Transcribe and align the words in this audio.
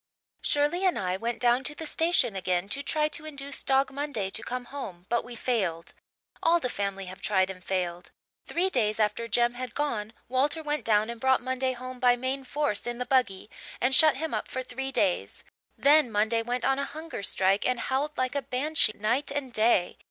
"Shirley 0.41 0.83
and 0.83 0.97
I 0.97 1.15
went 1.15 1.39
down 1.39 1.63
to 1.65 1.75
the 1.75 1.85
station 1.85 2.35
again 2.35 2.67
to 2.69 2.81
try 2.81 3.07
to 3.09 3.25
induce 3.27 3.61
Dog 3.61 3.91
Monday 3.91 4.31
to 4.31 4.41
come 4.41 4.65
home 4.65 5.05
but 5.09 5.23
we 5.23 5.35
failed. 5.35 5.93
All 6.41 6.59
the 6.59 6.69
family 6.71 7.05
have 7.05 7.21
tried 7.21 7.51
and 7.51 7.63
failed. 7.63 8.09
Three 8.47 8.67
days 8.71 8.99
after 8.99 9.27
Jem 9.27 9.53
had 9.53 9.75
gone 9.75 10.13
Walter 10.27 10.63
went 10.63 10.83
down 10.85 11.11
and 11.11 11.21
brought 11.21 11.39
Monday 11.39 11.73
home 11.73 11.99
by 11.99 12.15
main 12.15 12.43
force 12.45 12.87
in 12.87 12.97
the 12.97 13.05
buggy 13.05 13.47
and 13.79 13.93
shut 13.93 14.15
him 14.17 14.33
up 14.33 14.47
for 14.47 14.63
three 14.63 14.91
days. 14.91 15.43
Then 15.77 16.11
Monday 16.11 16.41
went 16.41 16.65
on 16.65 16.79
a 16.79 16.85
hunger 16.85 17.21
strike 17.21 17.63
and 17.63 17.79
howled 17.79 18.17
like 18.17 18.33
a 18.33 18.41
Banshee 18.41 18.93
night 18.97 19.29
and 19.29 19.53
day. 19.53 19.99